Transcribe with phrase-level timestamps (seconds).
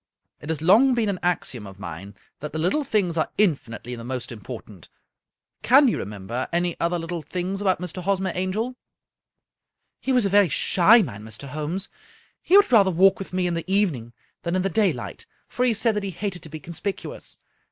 [0.41, 4.03] "It has long been an axiom of mine that the little things are infinitely the
[4.03, 4.89] most important.
[5.61, 8.01] Can you remember any other little things about Mr.
[8.01, 8.75] Hosmer Angel?""
[10.01, 11.49] He was a very shy man, Mr.
[11.49, 11.87] Holmes.
[12.41, 15.73] He would rather walk with me in the evening than in the daylight, for he
[15.75, 17.37] said that he hated to be conspicuous.